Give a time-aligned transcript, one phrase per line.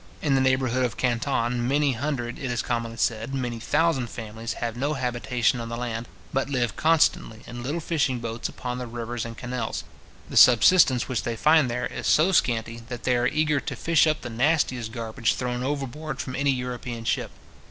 [0.19, 4.75] In the neighbourhood of Canton, many hundred, it is commonly said, many thousand families have
[4.75, 9.25] no habitation on the land, but live constantly in little fishing boats upon the rivers
[9.25, 9.83] and canals.
[10.27, 14.07] The subsistence which they find there is so scanty, that they are eager to fish
[14.07, 17.29] up the nastiest garbage thrown overboard from any European ship.